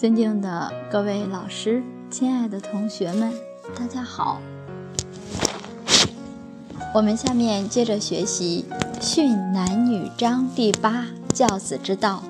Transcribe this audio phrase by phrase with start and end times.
[0.00, 3.30] 尊敬的各位老师，亲爱的同学们，
[3.76, 4.40] 大家好。
[6.94, 8.64] 我们下面接着学习
[8.98, 12.22] 《训男女章》第八教子之道。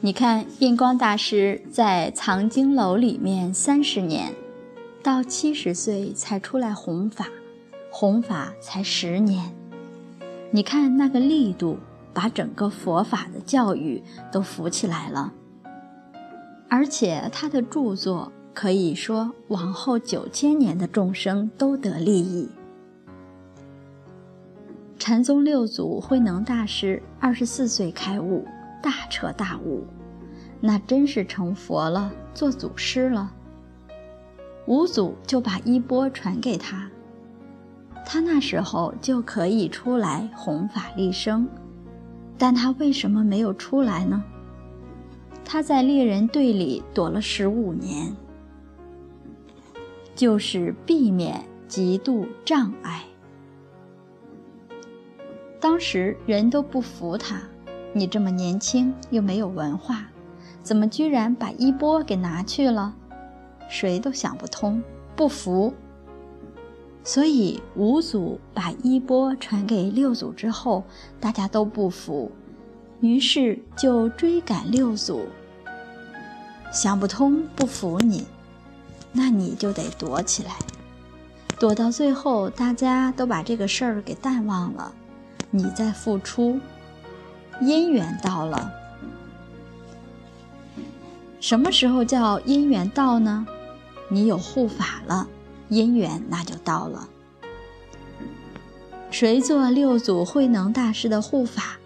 [0.00, 4.34] 你看，印光大师在藏经楼里面三十年，
[5.02, 7.28] 到七十岁才出来弘法，
[7.90, 9.50] 弘法才十年。
[10.50, 11.78] 你看那个力度。
[12.16, 14.02] 把整个佛法的教育
[14.32, 15.34] 都扶起来了，
[16.66, 22.48] 而且他的著作可以说往后九千年的众生都得利益。
[24.98, 28.46] 禅宗六祖慧能大师二十四岁开悟，
[28.82, 29.84] 大彻大悟，
[30.58, 33.30] 那真是成佛了，做祖师了。
[34.64, 36.88] 五祖就把衣钵传给他，
[38.06, 41.46] 他那时候就可以出来弘法利生。
[42.38, 44.22] 但他为什么没有出来呢？
[45.44, 48.14] 他在猎人队里躲了十五年，
[50.14, 53.02] 就是避免极度障碍。
[55.60, 57.40] 当时人都不服他，
[57.92, 60.06] 你这么年轻又没有文化，
[60.62, 62.94] 怎么居然把衣钵给拿去了？
[63.68, 64.82] 谁都想不通，
[65.16, 65.72] 不服。
[67.06, 70.82] 所以五祖把衣钵传给六祖之后，
[71.20, 72.32] 大家都不服，
[73.00, 75.24] 于是就追赶六祖。
[76.72, 78.26] 想不通，不服你，
[79.12, 80.56] 那你就得躲起来，
[81.60, 84.92] 躲到最后，大家都把这个事儿给淡忘了，
[85.52, 86.58] 你再复出，
[87.60, 88.68] 因缘到了。
[91.38, 93.46] 什么时候叫因缘到呢？
[94.08, 95.28] 你有护法了。
[95.68, 97.08] 因缘那就到了。
[99.10, 101.78] 谁做六祖慧能大师的护法？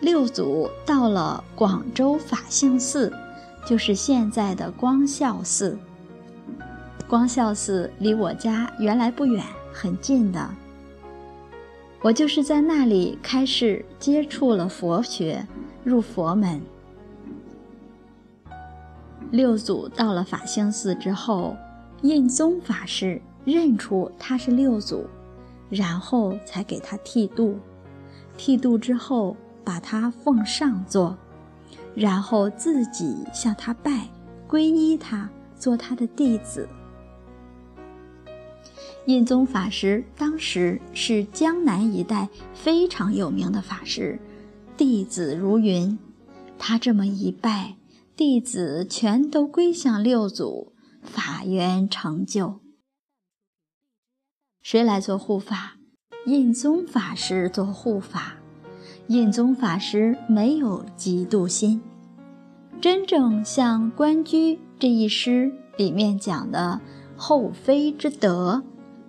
[0.00, 3.12] 六祖到了广州法性寺，
[3.66, 5.78] 就是现在的光孝寺。
[7.08, 10.50] 光孝寺离我家原来不远，很近的。
[12.02, 15.46] 我就是在那里开始接触了佛学，
[15.82, 16.60] 入佛门。
[19.30, 21.56] 六祖到了法性寺之后。
[22.04, 25.06] 印宗法师认出他是六祖，
[25.70, 27.58] 然后才给他剃度。
[28.36, 29.34] 剃度之后，
[29.64, 31.16] 把他奉上座，
[31.94, 34.06] 然后自己向他拜，
[34.46, 36.68] 皈依他，做他的弟子。
[39.06, 44.20] 印宗法师当时是江南一带非常有名的法师，
[44.76, 45.98] 弟子如云。
[46.58, 47.76] 他这么一拜，
[48.14, 50.73] 弟子全都归向六祖。
[51.04, 52.60] 法缘成就，
[54.62, 55.76] 谁来做护法？
[56.26, 58.36] 印宗法师做护法。
[59.08, 61.82] 印宗法师没有嫉妒心，
[62.80, 66.80] 真正像《关雎》这一诗里面讲的
[67.14, 68.64] 后妃之德，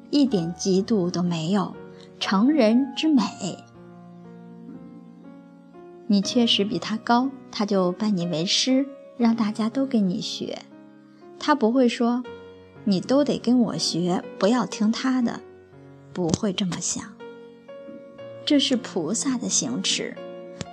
[0.09, 1.73] 一点嫉妒都没有。
[2.19, 3.21] 成人之美，
[6.07, 8.85] 你确实比他高，他就拜你为师，
[9.17, 10.63] 让大家都跟你学。
[11.39, 12.23] 他不会说，
[12.83, 15.41] 你都得跟我学，不要听他的，
[16.13, 17.03] 不会这么想。
[18.45, 20.15] 这是菩萨的行持，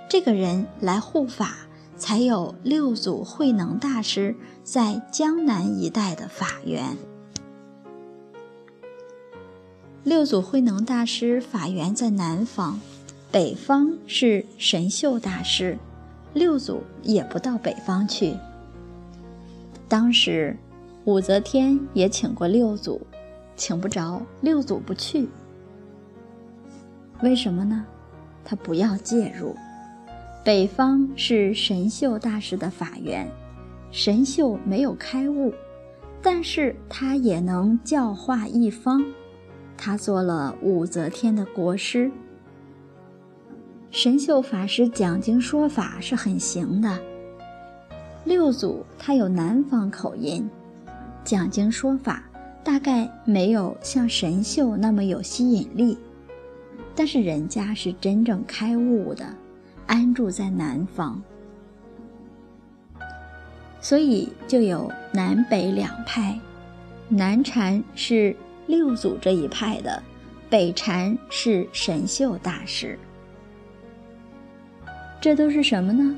[0.09, 6.97] 这个人来护法，才有六祖慧能大师在江南一带的法缘。
[10.03, 12.79] 六祖慧能大师法缘在南方，
[13.31, 15.77] 北方是神秀大师，
[16.33, 18.35] 六祖也不到北方去。
[19.93, 20.57] 当时，
[21.05, 22.99] 武则天也请过六祖，
[23.55, 25.29] 请不着，六祖不去。
[27.21, 27.85] 为什么呢？
[28.43, 29.55] 他不要介入。
[30.43, 33.29] 北方是神秀大师的法源，
[33.91, 35.53] 神秀没有开悟，
[36.23, 39.05] 但是他也能教化一方，
[39.77, 42.09] 他做了武则天的国师。
[43.91, 46.99] 神秀法师讲经说法是很行的。
[48.25, 50.49] 六祖他有南方口音，
[51.25, 52.23] 讲经说法
[52.63, 55.97] 大概没有像神秀那么有吸引力，
[56.95, 59.25] 但是人家是真正开悟的，
[59.87, 61.17] 安住在南方，
[63.81, 66.39] 所以就有南北两派，
[67.09, 68.33] 南禅是
[68.67, 70.01] 六祖这一派的，
[70.49, 72.97] 北禅是神秀大师，
[75.19, 76.15] 这都是什么呢？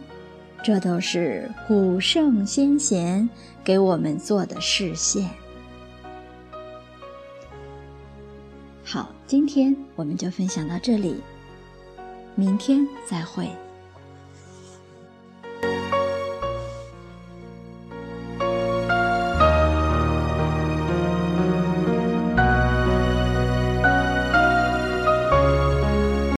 [0.66, 3.30] 这都是古圣先贤
[3.64, 5.30] 给我们做的示现。
[8.84, 11.22] 好，今天我们就分享到这里，
[12.34, 13.48] 明天再会。